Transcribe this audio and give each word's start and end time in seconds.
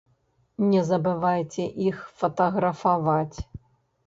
Не 0.69 0.79
забывайце 0.87 1.67
іх 1.91 2.01
фатаграфаваць. 2.23 3.37